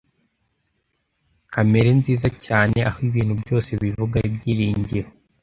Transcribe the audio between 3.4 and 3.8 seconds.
byose